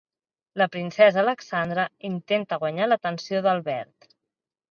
La 0.59 0.67
princesa 0.75 1.19
Alexandra 1.23 1.85
intenta 2.09 2.59
guanyar 2.63 2.87
l'atenció 2.89 3.43
d'Albert. 3.49 4.09